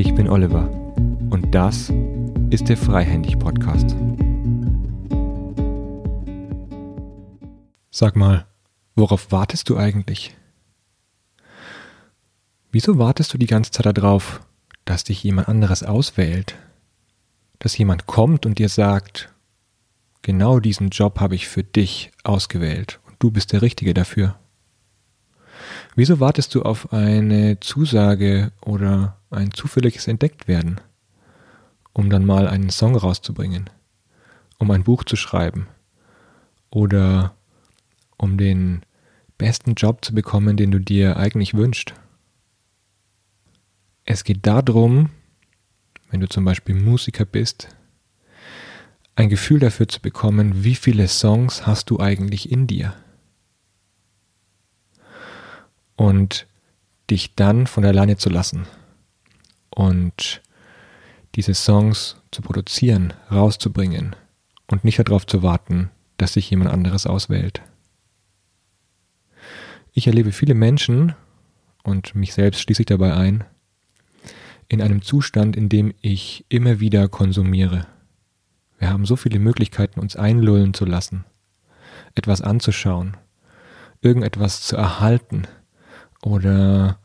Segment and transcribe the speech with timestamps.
[0.00, 0.66] Ich bin Oliver
[1.28, 1.92] und das
[2.48, 3.94] ist der Freihändig Podcast.
[7.90, 8.46] Sag mal,
[8.94, 10.34] worauf wartest du eigentlich?
[12.72, 14.40] Wieso wartest du die ganze Zeit darauf,
[14.86, 16.54] dass dich jemand anderes auswählt?
[17.58, 19.30] Dass jemand kommt und dir sagt,
[20.22, 24.38] genau diesen Job habe ich für dich ausgewählt und du bist der Richtige dafür.
[26.00, 30.80] Wieso wartest du auf eine Zusage oder ein zufälliges Entdecktwerden,
[31.92, 33.68] um dann mal einen Song rauszubringen,
[34.58, 35.66] um ein Buch zu schreiben
[36.70, 37.34] oder
[38.16, 38.80] um den
[39.36, 41.92] besten Job zu bekommen, den du dir eigentlich wünschst?
[44.06, 45.10] Es geht darum,
[46.10, 47.76] wenn du zum Beispiel Musiker bist,
[49.16, 52.94] ein Gefühl dafür zu bekommen, wie viele Songs hast du eigentlich in dir.
[56.00, 56.46] Und
[57.10, 58.66] dich dann von alleine zu lassen
[59.68, 60.40] und
[61.34, 64.16] diese Songs zu produzieren, rauszubringen
[64.68, 67.60] und nicht darauf zu warten, dass sich jemand anderes auswählt.
[69.92, 71.14] Ich erlebe viele Menschen,
[71.82, 73.44] und mich selbst schließe ich dabei ein,
[74.68, 77.86] in einem Zustand, in dem ich immer wieder konsumiere.
[78.78, 81.26] Wir haben so viele Möglichkeiten, uns einlullen zu lassen,
[82.14, 83.18] etwas anzuschauen,
[84.00, 85.46] irgendetwas zu erhalten
[86.22, 86.98] oder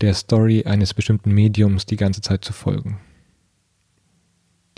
[0.00, 2.98] der Story eines bestimmten Mediums die ganze Zeit zu folgen.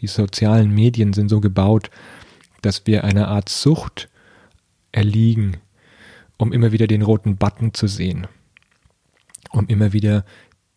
[0.01, 1.91] Die sozialen Medien sind so gebaut,
[2.63, 4.09] dass wir einer Art Sucht
[4.93, 5.57] erliegen,
[6.37, 8.27] um immer wieder den roten Button zu sehen,
[9.51, 10.25] um immer wieder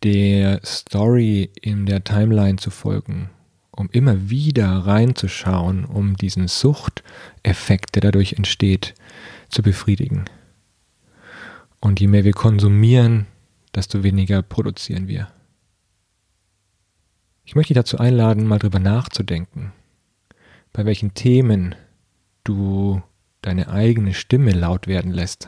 [0.02, 3.30] der Story in der Timeline zu folgen,
[3.72, 8.94] um immer wieder reinzuschauen, um diesen Suchteffekt, der dadurch entsteht,
[9.48, 10.24] zu befriedigen.
[11.80, 13.26] Und je mehr wir konsumieren,
[13.74, 15.28] desto weniger produzieren wir.
[17.44, 19.72] Ich möchte dich dazu einladen, mal drüber nachzudenken,
[20.72, 21.74] bei welchen Themen
[22.44, 23.02] du
[23.40, 25.46] deine eigene Stimme laut werden lässt,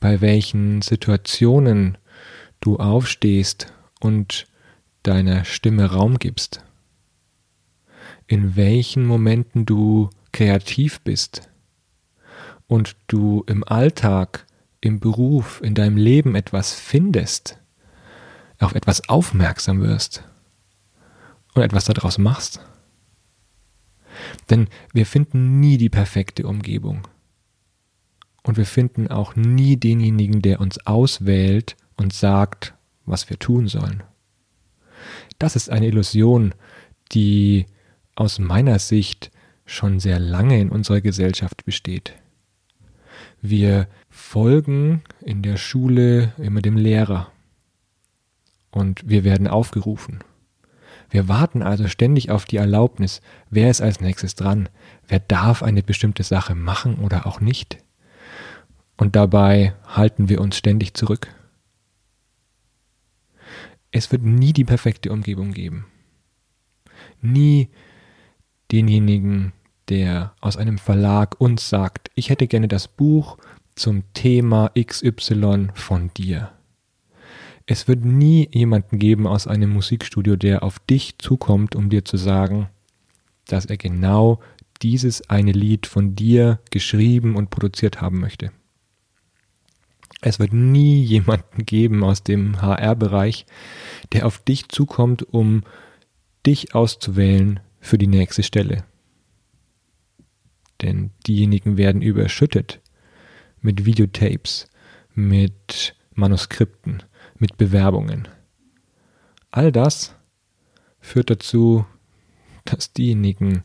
[0.00, 1.98] bei welchen Situationen
[2.60, 4.46] du aufstehst und
[5.02, 6.64] deiner Stimme Raum gibst,
[8.26, 11.47] in welchen Momenten du kreativ bist
[12.68, 14.46] und du im Alltag,
[14.80, 17.58] im Beruf, in deinem Leben etwas findest,
[18.60, 20.22] auf etwas aufmerksam wirst
[21.54, 22.60] und etwas daraus machst.
[24.50, 27.06] Denn wir finden nie die perfekte Umgebung.
[28.42, 32.74] Und wir finden auch nie denjenigen, der uns auswählt und sagt,
[33.04, 34.02] was wir tun sollen.
[35.38, 36.54] Das ist eine Illusion,
[37.12, 37.66] die
[38.14, 39.30] aus meiner Sicht
[39.66, 42.14] schon sehr lange in unserer Gesellschaft besteht.
[43.40, 47.30] Wir folgen in der Schule immer dem Lehrer
[48.70, 50.20] und wir werden aufgerufen.
[51.10, 54.68] Wir warten also ständig auf die Erlaubnis, wer ist als nächstes dran,
[55.06, 57.78] wer darf eine bestimmte Sache machen oder auch nicht.
[58.96, 61.28] Und dabei halten wir uns ständig zurück.
[63.90, 65.86] Es wird nie die perfekte Umgebung geben.
[67.22, 67.70] Nie
[68.70, 69.52] denjenigen,
[69.88, 73.38] der aus einem Verlag uns sagt, ich hätte gerne das Buch
[73.74, 76.52] zum Thema XY von dir.
[77.66, 82.16] Es wird nie jemanden geben aus einem Musikstudio, der auf dich zukommt, um dir zu
[82.16, 82.68] sagen,
[83.46, 84.40] dass er genau
[84.82, 88.52] dieses eine Lied von dir geschrieben und produziert haben möchte.
[90.20, 93.46] Es wird nie jemanden geben aus dem HR-Bereich,
[94.12, 95.62] der auf dich zukommt, um
[96.46, 98.84] dich auszuwählen für die nächste Stelle.
[100.82, 102.80] Denn diejenigen werden überschüttet
[103.60, 104.68] mit Videotapes,
[105.14, 107.02] mit Manuskripten,
[107.38, 108.28] mit Bewerbungen.
[109.50, 110.14] All das
[111.00, 111.86] führt dazu,
[112.64, 113.62] dass diejenigen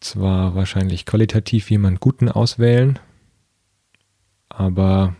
[0.00, 2.98] zwar wahrscheinlich qualitativ jemand Guten auswählen,
[4.48, 5.16] aber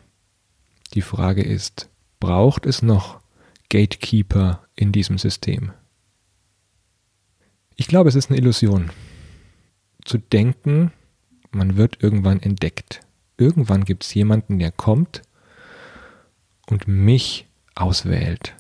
[0.94, 1.90] die Frage ist,
[2.20, 3.20] braucht es noch
[3.68, 5.72] Gatekeeper in diesem System?
[7.76, 8.90] Ich glaube, es ist eine Illusion.
[10.08, 10.90] Zu denken,
[11.50, 13.02] man wird irgendwann entdeckt.
[13.36, 15.20] Irgendwann gibt es jemanden, der kommt
[16.66, 18.56] und mich auswählt.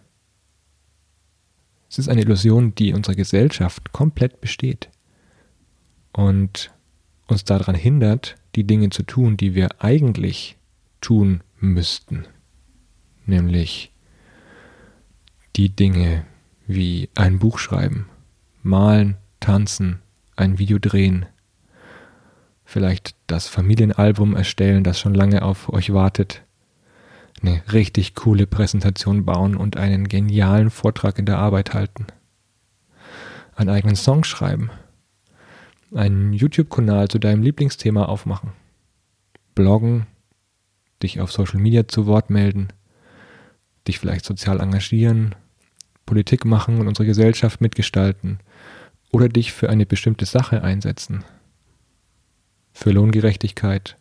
[1.88, 4.90] Es ist eine Illusion, die in unserer Gesellschaft komplett besteht
[6.12, 6.70] und
[7.28, 10.58] uns daran hindert, die Dinge zu tun, die wir eigentlich
[11.00, 12.26] tun müssten.
[13.24, 13.90] Nämlich
[15.56, 16.26] die Dinge
[16.66, 18.10] wie ein Buch schreiben,
[18.62, 20.02] malen, tanzen,
[20.36, 21.24] ein Video drehen,
[22.68, 26.42] vielleicht das Familienalbum erstellen, das schon lange auf euch wartet,
[27.40, 32.06] eine richtig coole Präsentation bauen und einen genialen Vortrag in der Arbeit halten.
[33.56, 34.68] Einen eigenen Song schreiben.
[35.94, 38.52] Einen YouTube-Kanal zu deinem Lieblingsthema aufmachen.
[39.54, 40.06] Bloggen.
[41.02, 42.68] Dich auf Social Media zu Wort melden.
[43.86, 45.34] Dich vielleicht sozial engagieren.
[46.04, 48.40] Politik machen und unsere Gesellschaft mitgestalten.
[49.10, 51.24] Oder dich für eine bestimmte Sache einsetzen.
[52.80, 53.96] Für Lohngerechtigkeit,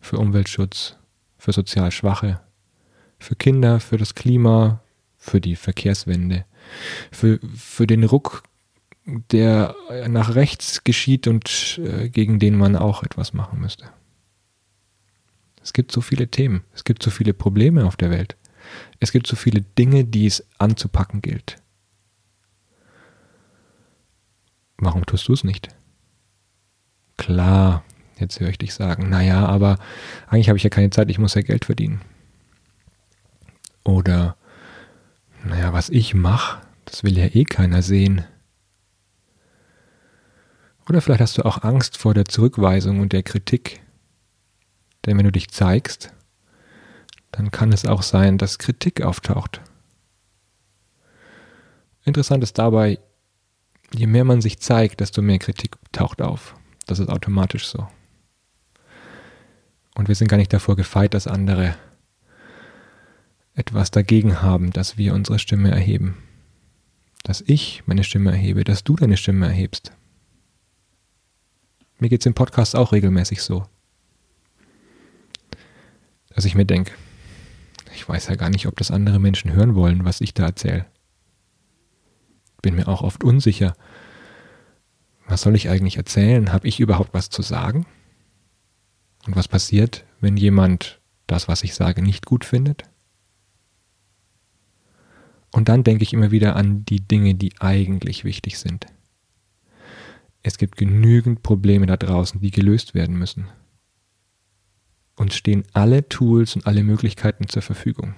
[0.00, 0.96] für Umweltschutz,
[1.38, 2.40] für sozial Schwache,
[3.20, 4.82] für Kinder, für das Klima,
[5.16, 6.44] für die Verkehrswende,
[7.12, 8.42] für, für den Ruck,
[9.04, 9.76] der
[10.08, 13.90] nach rechts geschieht und äh, gegen den man auch etwas machen müsste.
[15.62, 18.36] Es gibt so viele Themen, es gibt so viele Probleme auf der Welt,
[18.98, 21.58] es gibt so viele Dinge, die es anzupacken gilt.
[24.78, 25.68] Warum tust du es nicht?
[27.16, 27.84] Klar,
[28.18, 29.78] jetzt höre ich dich sagen, naja, aber
[30.28, 32.00] eigentlich habe ich ja keine Zeit, ich muss ja Geld verdienen.
[33.84, 34.36] Oder,
[35.44, 38.24] naja, was ich mache, das will ja eh keiner sehen.
[40.88, 43.80] Oder vielleicht hast du auch Angst vor der Zurückweisung und der Kritik.
[45.04, 46.12] Denn wenn du dich zeigst,
[47.32, 49.60] dann kann es auch sein, dass Kritik auftaucht.
[52.04, 52.98] Interessant ist dabei,
[53.92, 56.54] je mehr man sich zeigt, desto mehr Kritik taucht auf.
[56.86, 57.88] Das ist automatisch so.
[59.96, 61.74] Und wir sind gar nicht davor gefeit, dass andere
[63.54, 66.18] etwas dagegen haben, dass wir unsere Stimme erheben.
[67.22, 69.92] Dass ich meine Stimme erhebe, dass du deine Stimme erhebst.
[71.98, 73.66] Mir geht es im Podcast auch regelmäßig so.
[76.28, 76.92] Dass ich mir denke,
[77.94, 80.84] ich weiß ja gar nicht, ob das andere Menschen hören wollen, was ich da erzähle.
[82.60, 83.74] Bin mir auch oft unsicher.
[85.26, 86.52] Was soll ich eigentlich erzählen?
[86.52, 87.86] Habe ich überhaupt was zu sagen?
[89.26, 92.84] Und was passiert, wenn jemand das, was ich sage, nicht gut findet?
[95.52, 98.86] Und dann denke ich immer wieder an die Dinge, die eigentlich wichtig sind.
[100.42, 103.48] Es gibt genügend Probleme da draußen, die gelöst werden müssen.
[105.16, 108.14] Uns stehen alle Tools und alle Möglichkeiten zur Verfügung.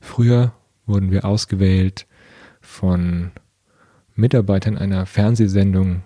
[0.00, 0.54] Früher
[0.86, 2.06] wurden wir ausgewählt
[2.60, 3.32] von
[4.14, 6.02] Mitarbeitern einer Fernsehsendung,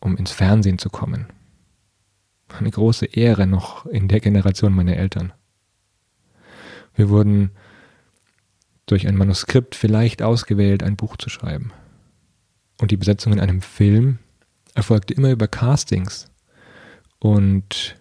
[0.00, 1.26] um ins Fernsehen zu kommen.
[2.58, 5.32] Eine große Ehre noch in der Generation meiner Eltern.
[6.94, 7.50] Wir wurden
[8.86, 11.72] durch ein Manuskript vielleicht ausgewählt, ein Buch zu schreiben.
[12.80, 14.18] Und die Besetzung in einem Film
[14.74, 16.30] erfolgte immer über Castings
[17.18, 17.96] und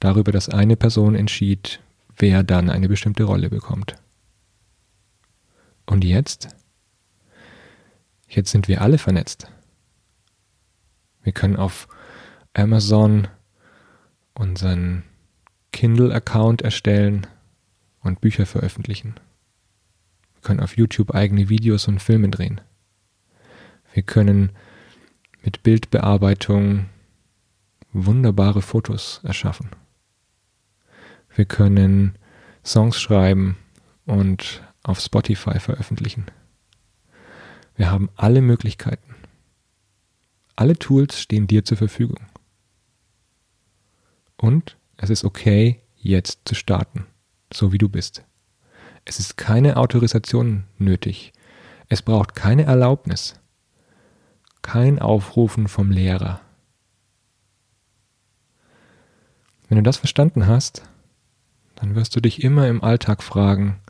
[0.00, 1.80] darüber, dass eine Person entschied,
[2.16, 3.94] wer dann eine bestimmte Rolle bekommt.
[5.86, 6.48] Und jetzt?
[8.28, 9.50] Jetzt sind wir alle vernetzt.
[11.22, 11.88] Wir können auf
[12.52, 13.28] Amazon
[14.34, 15.04] unseren
[15.72, 17.26] Kindle-Account erstellen
[18.00, 19.14] und Bücher veröffentlichen
[20.44, 22.60] können auf YouTube eigene Videos und Filme drehen.
[23.92, 24.52] Wir können
[25.42, 26.86] mit Bildbearbeitung
[27.92, 29.70] wunderbare Fotos erschaffen.
[31.34, 32.16] Wir können
[32.64, 33.56] Songs schreiben
[34.06, 36.26] und auf Spotify veröffentlichen.
[37.76, 39.16] Wir haben alle Möglichkeiten.
[40.54, 42.20] Alle Tools stehen dir zur Verfügung.
[44.36, 47.06] Und es ist okay, jetzt zu starten,
[47.52, 48.24] so wie du bist.
[49.04, 51.32] Es ist keine Autorisation nötig.
[51.88, 53.40] Es braucht keine Erlaubnis.
[54.62, 56.40] Kein Aufrufen vom Lehrer.
[59.68, 60.82] Wenn du das verstanden hast,
[61.74, 63.80] dann wirst du dich immer im Alltag fragen,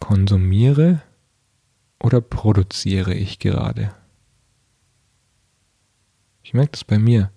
[0.00, 1.00] konsumiere
[2.00, 3.92] oder produziere ich gerade?
[6.42, 7.30] Ich merke das bei mir.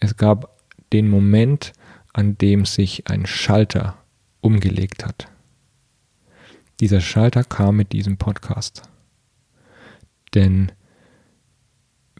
[0.00, 0.55] Es gab
[0.92, 1.72] den Moment,
[2.12, 3.98] an dem sich ein Schalter
[4.40, 5.28] umgelegt hat.
[6.80, 8.82] Dieser Schalter kam mit diesem Podcast.
[10.34, 10.72] Denn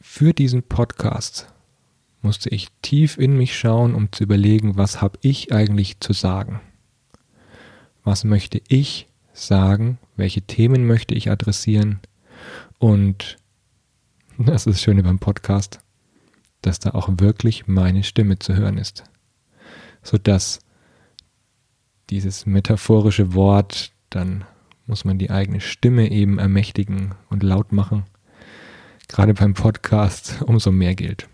[0.00, 1.52] für diesen Podcast
[2.22, 6.60] musste ich tief in mich schauen, um zu überlegen, was habe ich eigentlich zu sagen?
[8.02, 9.98] Was möchte ich sagen?
[10.16, 12.00] Welche Themen möchte ich adressieren?
[12.78, 13.36] Und
[14.38, 15.80] das ist das Schöne beim Podcast,
[16.62, 19.04] dass da auch wirklich meine Stimme zu hören ist.
[20.02, 20.60] Sodass
[22.10, 24.44] dieses metaphorische Wort dann
[24.86, 28.04] muss man die eigene Stimme eben ermächtigen und laut machen.
[29.08, 31.28] Gerade beim Podcast umso mehr gilt.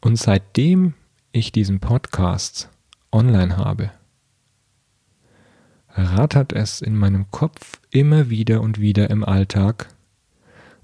[0.00, 0.94] Und seitdem
[1.30, 2.68] ich diesen Podcast
[3.12, 3.90] online habe,
[5.94, 9.88] rattert es in meinem Kopf immer wieder und wieder im Alltag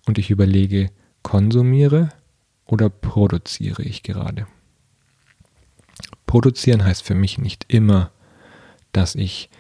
[0.07, 0.91] und ich überlege,
[1.23, 2.11] konsumiere
[2.69, 4.47] oder produziere ich gerade.
[6.27, 8.13] Produzieren heißt für mich nicht immer
[8.93, 9.51] dass ich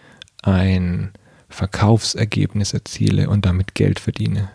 [0.42, 1.12] ein
[1.48, 4.50] Verkaufsergebnis erziele und damit Geld verdiene.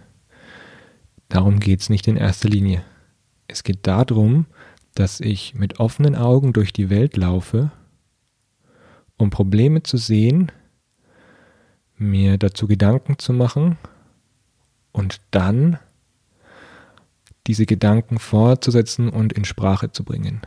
[1.29, 2.83] Darum geht es nicht in erster Linie.
[3.48, 4.45] Es geht darum,
[4.93, 7.72] dass ich mit offenen Augen durch die Welt laufe,
[9.17, 10.51] um Probleme zu sehen,
[11.98, 13.77] mir dazu Gedanken zu machen
[14.91, 15.79] und dann
[17.47, 20.41] diese Gedanken fortzusetzen und in Sprache zu bringen.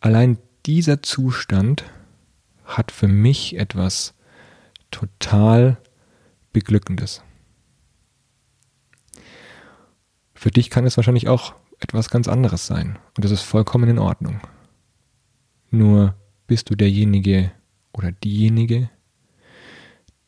[0.00, 1.84] Allein dieser Zustand
[2.64, 4.14] hat für mich etwas
[4.90, 5.78] total
[6.52, 7.22] Beglückendes.
[10.34, 13.98] Für dich kann es wahrscheinlich auch etwas ganz anderes sein und das ist vollkommen in
[13.98, 14.40] Ordnung.
[15.70, 16.14] Nur
[16.46, 17.52] bist du derjenige
[17.92, 18.90] oder diejenige,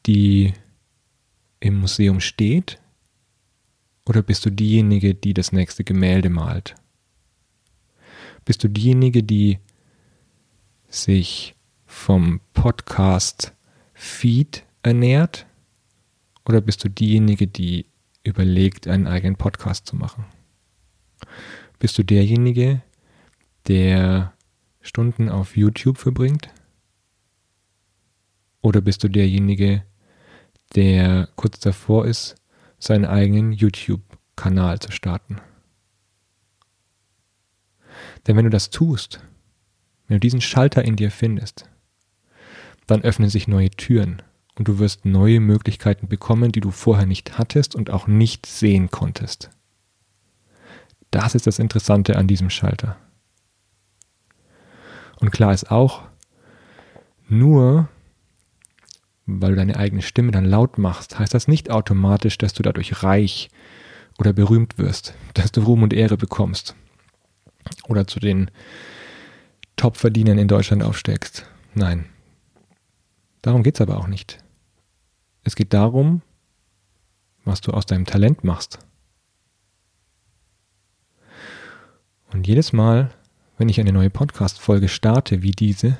[0.06, 0.52] die
[1.60, 2.80] im Museum steht
[4.10, 6.74] oder bist du diejenige, die das nächste Gemälde malt?
[8.44, 9.60] Bist du diejenige, die
[10.88, 11.54] sich
[11.86, 13.54] vom Podcast
[13.94, 15.46] Feed ernährt?
[16.44, 17.86] Oder bist du diejenige, die
[18.24, 20.24] überlegt, einen eigenen Podcast zu machen?
[21.78, 22.82] Bist du derjenige,
[23.68, 24.32] der
[24.80, 26.48] Stunden auf YouTube verbringt?
[28.60, 29.84] Oder bist du derjenige,
[30.74, 32.39] der kurz davor ist,
[32.80, 35.36] seinen eigenen YouTube-Kanal zu starten?
[38.26, 39.20] Denn wenn du das tust,
[40.08, 41.68] wenn du diesen Schalter in dir findest,
[42.88, 44.22] dann öffnen sich neue Türen
[44.56, 48.90] und du wirst neue Möglichkeiten bekommen, die du vorher nicht hattest und auch nicht sehen
[48.90, 49.50] konntest.
[51.10, 52.96] Das ist das Interessante an diesem Schalter.
[55.20, 56.02] Und klar ist auch,
[57.28, 57.88] nur
[59.38, 63.02] weil du deine eigene Stimme dann laut machst, heißt das nicht automatisch, dass du dadurch
[63.02, 63.50] reich
[64.18, 66.74] oder berühmt wirst, dass du Ruhm und Ehre bekommst
[67.88, 68.50] oder zu den
[69.76, 71.46] Top-Verdienern in Deutschland aufsteckst.
[71.74, 72.06] Nein.
[73.42, 74.38] Darum geht es aber auch nicht.
[75.44, 76.22] Es geht darum,
[77.44, 78.78] was du aus deinem Talent machst.
[82.32, 83.10] Und jedes Mal,
[83.56, 85.98] wenn ich eine neue Podcast-Folge starte, wie diese,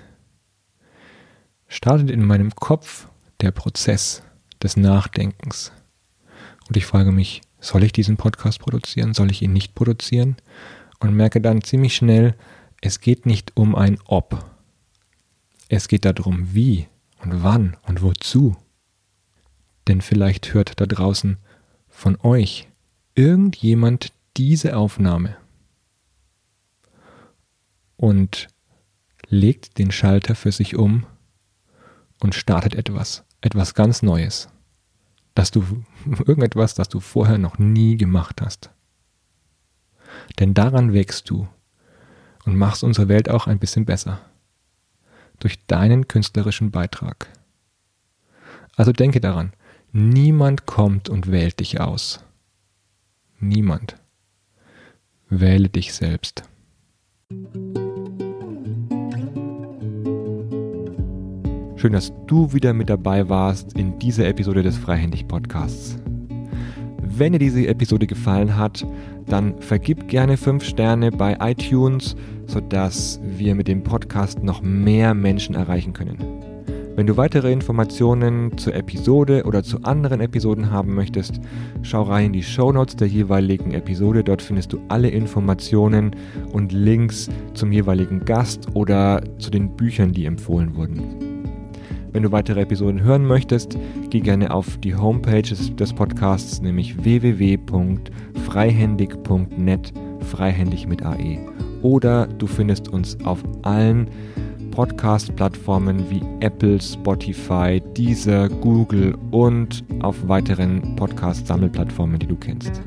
[1.69, 3.09] startet in meinem Kopf
[3.41, 4.23] der Prozess
[4.63, 5.73] des Nachdenkens.
[6.69, 9.15] Und ich frage mich, soll ich diesen Podcast produzieren?
[9.15, 10.37] Soll ich ihn nicht produzieren?
[10.99, 12.35] Und merke dann ziemlich schnell,
[12.81, 14.45] es geht nicht um ein Ob.
[15.69, 16.89] Es geht darum, wie
[17.23, 18.57] und wann und wozu.
[19.89, 21.39] Denn vielleicht hört da draußen
[21.89, 22.69] von euch
[23.15, 25.37] irgendjemand diese Aufnahme
[27.97, 28.49] und
[29.29, 31.07] legt den Schalter für sich um
[32.21, 34.49] und startet etwas, etwas ganz Neues,
[35.35, 35.85] dass du
[36.27, 38.71] irgendetwas, das du vorher noch nie gemacht hast.
[40.39, 41.49] Denn daran wächst du
[42.45, 44.21] und machst unsere Welt auch ein bisschen besser
[45.39, 47.29] durch deinen künstlerischen Beitrag.
[48.77, 49.53] Also denke daran,
[49.93, 52.21] niemand kommt und wählt dich aus.
[53.39, 53.97] Niemand.
[55.29, 56.45] Wähle dich selbst.
[61.81, 65.97] Schön, dass du wieder mit dabei warst in dieser Episode des Freihändig Podcasts.
[67.03, 68.85] Wenn dir diese Episode gefallen hat,
[69.25, 75.55] dann vergib gerne 5 Sterne bei iTunes, sodass wir mit dem Podcast noch mehr Menschen
[75.55, 76.19] erreichen können.
[76.97, 81.41] Wenn du weitere Informationen zur Episode oder zu anderen Episoden haben möchtest,
[81.81, 84.23] schau rein in die Show Notes der jeweiligen Episode.
[84.23, 86.15] Dort findest du alle Informationen
[86.53, 91.30] und Links zum jeweiligen Gast oder zu den Büchern, die empfohlen wurden.
[92.13, 93.79] Wenn du weitere Episoden hören möchtest,
[94.11, 101.39] geh gerne auf die Homepage des Podcasts, nämlich www.freihändig.net, freihändig mit AE.
[101.83, 104.09] Oder du findest uns auf allen
[104.73, 112.83] Podcast-Plattformen wie Apple, Spotify, Deezer, Google und auf weiteren Podcast-Sammelplattformen, die du kennst.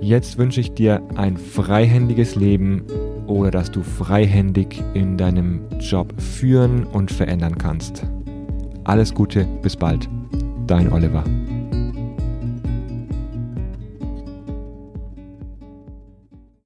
[0.00, 2.82] Jetzt wünsche ich dir ein freihändiges Leben
[3.32, 8.04] oder dass du freihändig in deinem Job führen und verändern kannst.
[8.84, 10.08] Alles Gute, bis bald.
[10.66, 11.24] Dein Oliver.